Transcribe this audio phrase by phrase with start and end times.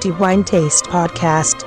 [0.00, 1.64] The Wine Taste Podcast.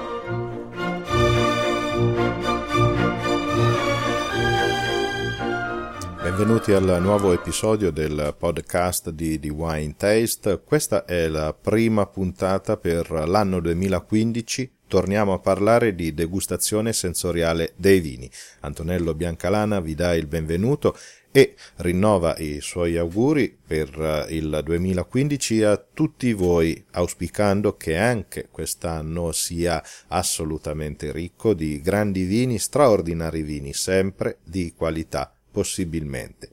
[6.22, 10.62] Benvenuti al nuovo episodio del podcast di, di, Wine Taste.
[10.64, 14.75] Questa è la prima puntata per l'anno 2015.
[14.88, 18.30] Torniamo a parlare di degustazione sensoriale dei vini.
[18.62, 20.96] Antonello Biancalana vi dà il benvenuto
[21.32, 29.32] e rinnova i suoi auguri per il 2015 a tutti voi, auspicando che anche quest'anno
[29.34, 36.52] sia assolutamente ricco di grandi vini, straordinari vini, sempre di qualità possibilmente.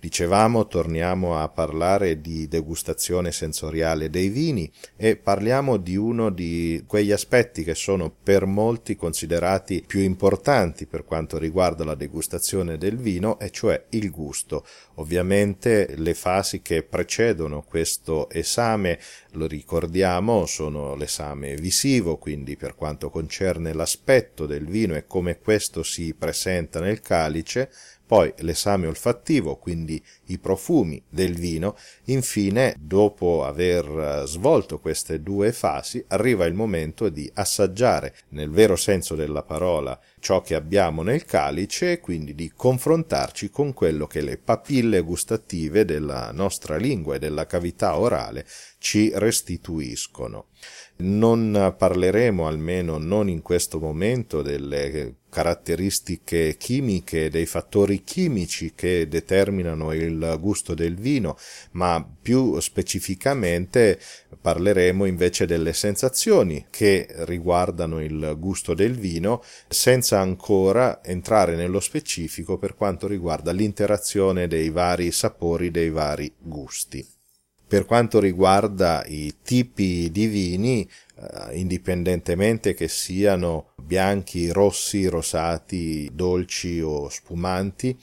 [0.00, 7.12] Dicevamo, torniamo a parlare di degustazione sensoriale dei vini e parliamo di uno di quegli
[7.12, 13.38] aspetti che sono per molti considerati più importanti per quanto riguarda la degustazione del vino,
[13.38, 14.64] e cioè il gusto.
[14.94, 18.98] Ovviamente le fasi che precedono questo esame,
[19.32, 25.82] lo ricordiamo, sono l'esame visivo, quindi per quanto concerne l'aspetto del vino e come questo
[25.82, 27.70] si presenta nel calice,
[28.10, 35.52] poi l'esame olfattivo, quindi i profumi del vino, infine, dopo aver eh, svolto queste due
[35.52, 41.24] fasi, arriva il momento di assaggiare, nel vero senso della parola, ciò che abbiamo nel
[41.24, 47.18] calice e quindi di confrontarci con quello che le papille gustative della nostra lingua e
[47.18, 48.46] della cavità orale
[48.78, 50.46] ci restituiscono.
[50.96, 59.92] Non parleremo, almeno non in questo momento, delle caratteristiche chimiche, dei fattori chimici che determinano
[59.94, 61.38] il gusto del vino,
[61.72, 63.98] ma più specificamente
[64.40, 72.58] parleremo invece delle sensazioni che riguardano il gusto del vino, senza ancora entrare nello specifico
[72.58, 77.06] per quanto riguarda l'interazione dei vari sapori, dei vari gusti.
[77.70, 86.80] Per quanto riguarda i tipi di vini, eh, indipendentemente che siano bianchi, rossi, rosati, dolci
[86.80, 87.94] o spumanti,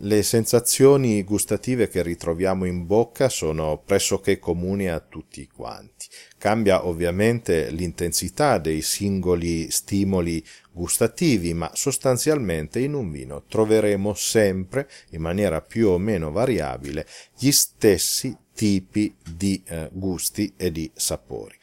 [0.00, 6.06] le sensazioni gustative che ritroviamo in bocca sono pressoché comuni a tutti quanti.
[6.36, 15.22] Cambia ovviamente l'intensità dei singoli stimoli gustativi, ma sostanzialmente in un vino troveremo sempre, in
[15.22, 17.06] maniera più o meno variabile,
[17.38, 21.54] gli stessi tipi di eh, gusti e di sapori.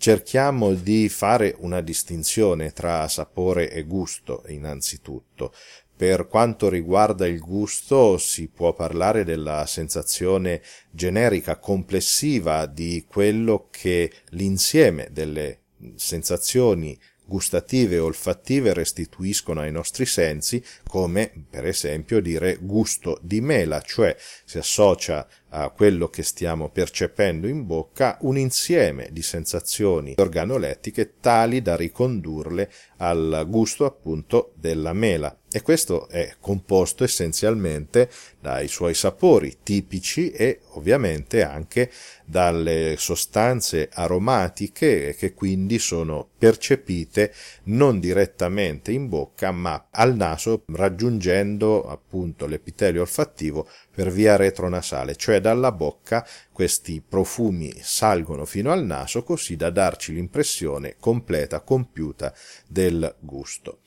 [0.00, 5.52] Cerchiamo di fare una distinzione tra sapore e gusto, innanzitutto.
[5.94, 14.10] Per quanto riguarda il gusto, si può parlare della sensazione generica complessiva di quello che
[14.30, 15.64] l'insieme delle
[15.96, 23.80] sensazioni gustative e olfattive restituiscono ai nostri sensi, come per esempio dire gusto di mela,
[23.82, 31.14] cioè si associa a quello che stiamo percependo in bocca un insieme di sensazioni organolettiche
[31.20, 35.34] tali da ricondurle al gusto appunto della mela.
[35.52, 38.08] E questo è composto essenzialmente
[38.38, 41.90] dai suoi sapori tipici e ovviamente anche
[42.24, 47.34] dalle sostanze aromatiche che quindi sono percepite
[47.64, 55.39] non direttamente in bocca ma al naso raggiungendo appunto l'epitelio olfattivo per via retronasale, cioè
[55.40, 62.32] dalla bocca questi profumi salgono fino al naso così da darci l'impressione completa, compiuta
[62.66, 63.80] del gusto.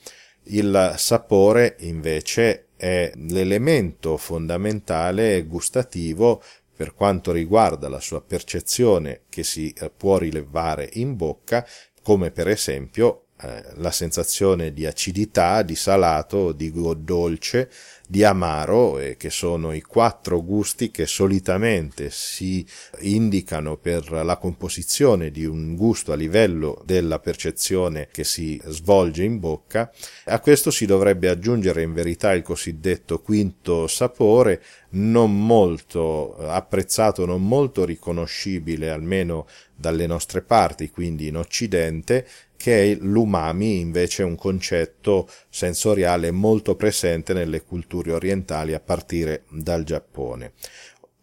[0.45, 6.41] Il sapore invece è l'elemento fondamentale gustativo
[6.75, 11.65] per quanto riguarda la sua percezione che si eh, può rilevare in bocca,
[12.01, 17.69] come per esempio eh, la sensazione di acidità, di salato, di dolce,
[18.07, 22.65] di amaro, eh, che sono i quattro gusti che solitamente si
[23.01, 29.39] indicano per la composizione di un gusto a livello della percezione che si svolge in
[29.39, 29.91] bocca.
[30.25, 34.61] A questo si dovrebbe aggiungere in verità il cosiddetto quinto sapore,
[34.91, 42.25] non molto apprezzato, non molto riconoscibile almeno dalle nostre parti, quindi in Occidente,
[42.63, 49.83] che è l'umami invece un concetto sensoriale molto presente nelle culture orientali a partire dal
[49.83, 50.53] Giappone.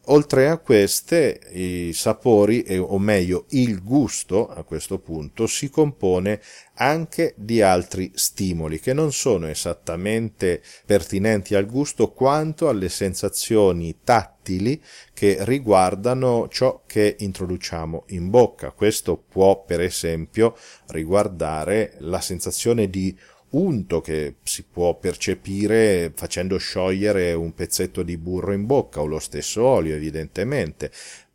[0.06, 6.40] Oltre a queste, i sapori, o meglio il gusto a questo punto, si compone
[6.76, 14.82] anche di altri stimoli che non sono esattamente pertinenti al gusto quanto alle sensazioni tattili
[15.12, 18.70] che riguardano ciò che introduciamo in bocca.
[18.70, 20.56] Questo può per esempio
[20.86, 23.16] riguardare la sensazione di
[23.50, 29.18] unto che si può percepire facendo sciogliere un pezzetto di burro in bocca o lo
[29.18, 30.90] stesso olio evidentemente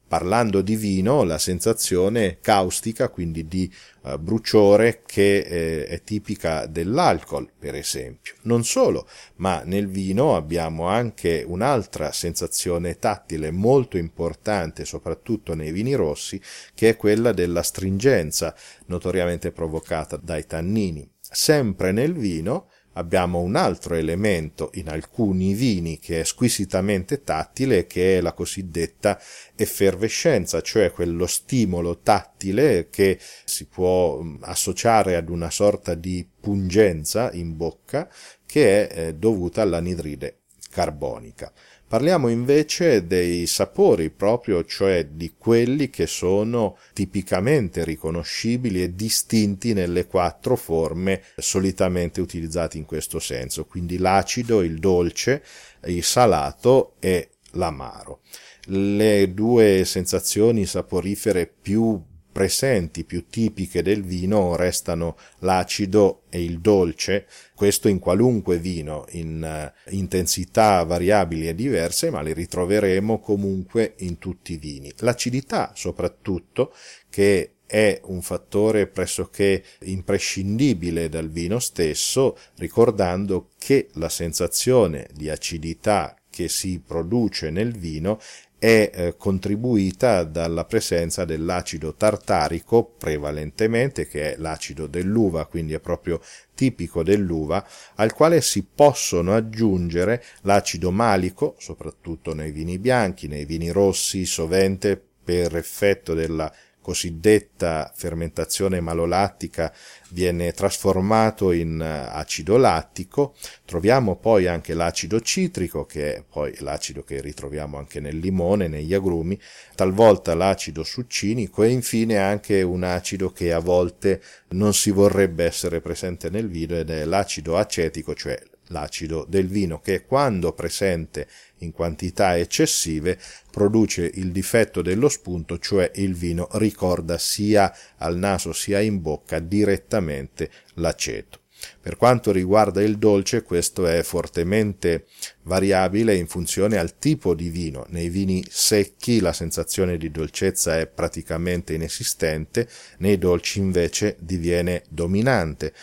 [0.08, 3.72] parlando di vino, la sensazione caustica, quindi di
[4.04, 8.36] uh, bruciore che eh, è tipica dell'alcol, per esempio.
[8.44, 9.08] Non solo,
[9.38, 16.40] ma nel vino abbiamo anche un'altra sensazione tattile molto importante, soprattutto nei vini rossi,
[16.74, 21.15] che è quella della stringenza, notoriamente provocata dai tannini.
[21.38, 28.18] Sempre nel vino abbiamo un altro elemento in alcuni vini che è squisitamente tattile che
[28.18, 29.20] è la cosiddetta
[29.54, 37.30] effervescenza, cioè quello stimolo tattile che si può mm, associare ad una sorta di pungenza
[37.34, 38.10] in bocca
[38.46, 41.52] che è eh, dovuta all'anidride carbonica.
[41.88, 50.08] Parliamo invece dei sapori proprio, cioè di quelli che sono tipicamente riconoscibili e distinti nelle
[50.08, 55.44] quattro forme solitamente utilizzate in questo senso, quindi l'acido, il dolce,
[55.86, 58.22] il salato e l'amaro.
[58.66, 62.02] Le due sensazioni saporifere più
[62.36, 69.42] presenti più tipiche del vino restano l'acido e il dolce, questo in qualunque vino, in
[69.42, 74.92] uh, intensità variabili e diverse, ma li ritroveremo comunque in tutti i vini.
[74.98, 76.74] L'acidità soprattutto,
[77.10, 86.18] che è un fattore pressoché imprescindibile dal vino stesso, ricordando che la sensazione di acidità
[86.30, 88.20] che si produce nel vino
[88.58, 96.22] è eh, contribuita dalla presenza dell'acido tartarico prevalentemente, che è l'acido dell'uva, quindi è proprio
[96.54, 97.66] tipico dell'uva,
[97.96, 105.02] al quale si possono aggiungere l'acido malico, soprattutto nei vini bianchi, nei vini rossi, sovente
[105.26, 106.52] per effetto della
[106.86, 109.74] cosiddetta fermentazione malolattica
[110.10, 113.34] viene trasformato in eh, acido lattico,
[113.66, 118.94] troviamo poi anche l'acido citrico, che è poi l'acido che ritroviamo anche nel limone, negli
[118.94, 119.40] agrumi,
[119.74, 125.82] talvolta l'acido succinico e infine anche un acido che a volte non si vorrebbe essere
[125.82, 131.28] presente nel vino ed è l'acido acetico, cioè l'acido del vino che quando presente
[131.60, 133.18] in quantità eccessive
[133.52, 139.40] produce il difetto dello spunto, cioè il vino ricorda sia al naso sia in bocca
[139.40, 141.40] direttamente l'aceto.
[141.82, 145.06] Per quanto riguarda il dolce, questo è fortemente
[145.44, 147.86] variabile in funzione al tipo di vino.
[147.90, 155.74] Nei vini secchi la sensazione di dolcezza è praticamente inesistente, nei dolci invece diviene dominante.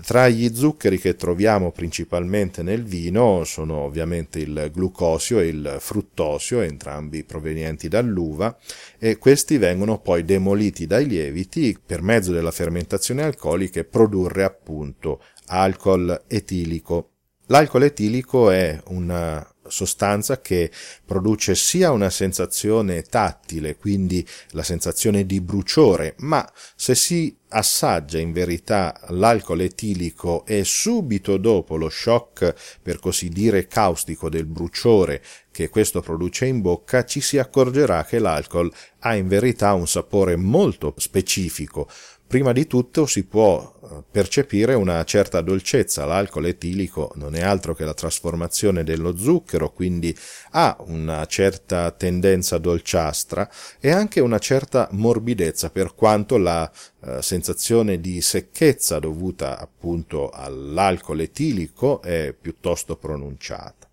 [0.00, 6.60] Tra gli zuccheri che troviamo principalmente nel vino sono ovviamente il glucosio e il fruttosio,
[6.62, 8.56] entrambi provenienti dall'uva,
[8.98, 15.22] e questi vengono poi demoliti dai lieviti per mezzo della fermentazione alcolica e produrre appunto
[15.46, 17.10] alcol etilico.
[17.46, 20.70] L'alcol etilico è una sostanza che
[21.04, 28.32] produce sia una sensazione tattile, quindi la sensazione di bruciore, ma se si assaggia in
[28.32, 35.68] verità l'alcol etilico e subito dopo lo shock, per così dire, caustico del bruciore che
[35.68, 40.94] questo produce in bocca, ci si accorgerà che l'alcol ha in verità un sapore molto
[40.96, 41.88] specifico,
[42.32, 47.74] Prima di tutto si può eh, percepire una certa dolcezza, l'alcol etilico non è altro
[47.74, 50.16] che la trasformazione dello zucchero, quindi
[50.52, 56.72] ha una certa tendenza dolciastra e anche una certa morbidezza per quanto la
[57.04, 63.90] eh, sensazione di secchezza dovuta appunto all'alcol etilico è piuttosto pronunciata.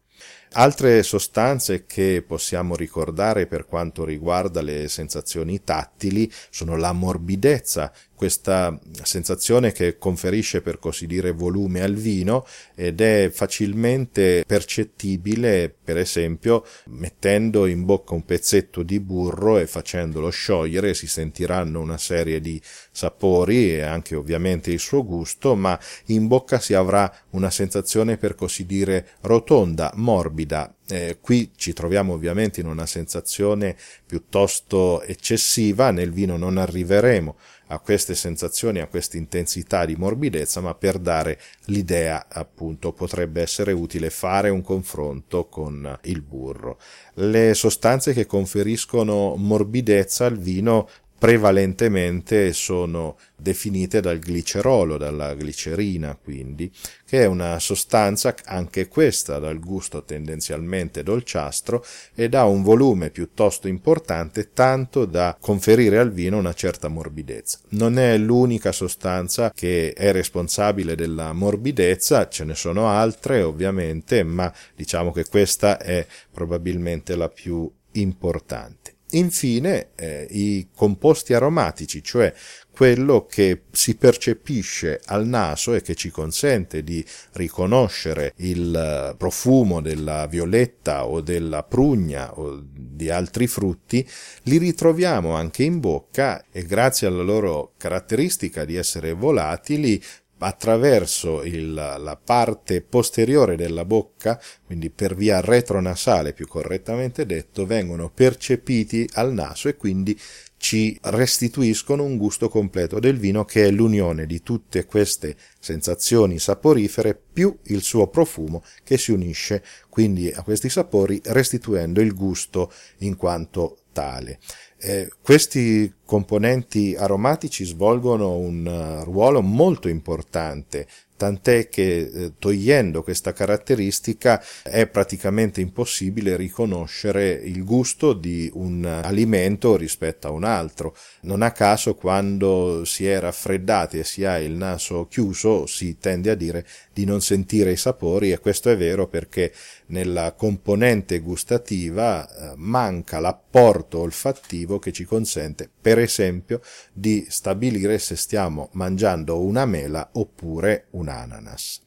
[0.53, 8.77] Altre sostanze che possiamo ricordare per quanto riguarda le sensazioni tattili sono la morbidezza questa
[9.01, 12.45] sensazione che conferisce per così dire volume al vino
[12.75, 20.29] ed è facilmente percettibile per esempio mettendo in bocca un pezzetto di burro e facendolo
[20.31, 22.61] sciogliere si sentiranno una serie di
[22.91, 28.35] sapori e anche ovviamente il suo gusto ma in bocca si avrà una sensazione per
[28.35, 36.11] così dire rotonda, morbida eh, qui ci troviamo ovviamente in una sensazione piuttosto eccessiva, nel
[36.11, 37.35] vino non arriveremo
[37.71, 43.71] a queste sensazioni, a questa intensità di morbidezza, ma per dare l'idea appunto potrebbe essere
[43.71, 46.79] utile fare un confronto con il burro.
[47.15, 56.71] Le sostanze che conferiscono morbidezza al vino prevalentemente sono definite dal glicerolo, dalla glicerina quindi,
[57.05, 61.85] che è una sostanza anche questa dal gusto tendenzialmente dolciastro
[62.15, 67.59] ed ha un volume piuttosto importante tanto da conferire al vino una certa morbidezza.
[67.69, 74.51] Non è l'unica sostanza che è responsabile della morbidezza, ce ne sono altre ovviamente, ma
[74.73, 78.78] diciamo che questa è probabilmente la più importante.
[79.11, 82.31] Infine, eh, i composti aromatici, cioè
[82.69, 89.81] quello che si percepisce al naso e che ci consente di riconoscere il eh, profumo
[89.81, 94.07] della violetta o della prugna o di altri frutti,
[94.43, 100.01] li ritroviamo anche in bocca e grazie alla loro caratteristica di essere volatili
[100.39, 108.09] attraverso il, la parte posteriore della bocca, quindi per via retronasale più correttamente detto, vengono
[108.09, 110.17] percepiti al naso e quindi
[110.59, 117.19] ci restituiscono un gusto completo del vino che è l'unione di tutte queste sensazioni saporifere
[117.31, 123.15] più il suo profumo che si unisce quindi a questi sapori restituendo il gusto in
[123.15, 124.39] quanto tale.
[124.77, 130.87] Eh, questi componenti aromatici svolgono un uh, ruolo molto importante
[131.19, 139.75] tant'è che eh, togliendo questa caratteristica è praticamente impossibile riconoscere il gusto di un alimento
[139.75, 140.95] rispetto a un altro.
[141.23, 146.29] Non a caso quando si è raffreddati e si ha il naso chiuso si tende
[146.31, 149.51] a dire di non sentire i sapori e questo è vero perché
[149.89, 156.61] nella componente gustativa eh, manca l'apporto olfattivo che ci consente per esempio
[156.93, 161.81] di stabilire se stiamo mangiando una mela oppure un ananas.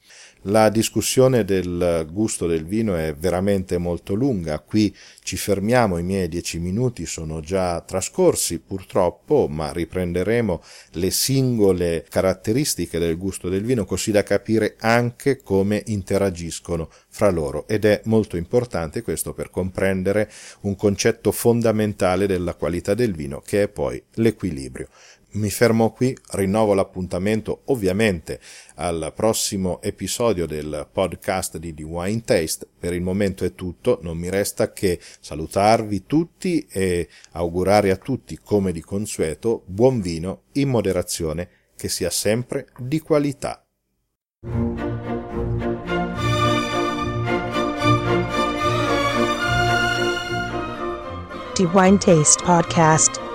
[0.47, 4.93] La discussione del gusto del vino è veramente molto lunga, qui
[5.23, 10.61] ci fermiamo, i miei dieci minuti sono già trascorsi purtroppo, ma riprenderemo
[10.95, 17.69] le singole caratteristiche del gusto del vino così da capire anche come interagiscono fra loro.
[17.69, 20.29] Ed è molto importante questo per comprendere
[20.63, 24.89] un concetto fondamentale della qualità del vino che è poi l'equilibrio
[25.33, 28.41] mi fermo qui, rinnovo l'appuntamento ovviamente
[28.77, 32.67] al prossimo episodio del podcast di The Wine Taste.
[32.79, 38.39] Per il momento è tutto, non mi resta che salutarvi tutti e augurare a tutti,
[38.43, 43.65] come di consueto, buon vino in moderazione, che sia sempre di qualità.
[51.55, 53.32] The Wine Taste Podcast